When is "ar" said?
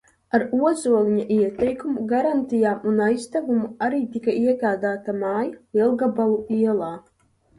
0.35-0.43